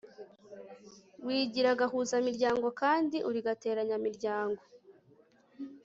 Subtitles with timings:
[1.25, 4.61] wigira gahuzamiryango kandi uri gateranyamiryango